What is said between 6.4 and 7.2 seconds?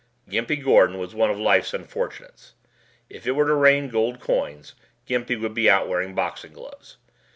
gloves.